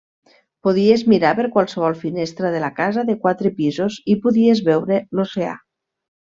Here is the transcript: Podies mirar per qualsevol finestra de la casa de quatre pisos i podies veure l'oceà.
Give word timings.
Podies 0.67 1.03
mirar 1.11 1.33
per 1.39 1.45
qualsevol 1.57 1.97
finestra 1.99 2.51
de 2.57 2.63
la 2.65 2.71
casa 2.81 3.05
de 3.11 3.19
quatre 3.27 3.53
pisos 3.61 4.01
i 4.15 4.19
podies 4.27 4.65
veure 4.73 5.01
l'oceà. 5.19 5.57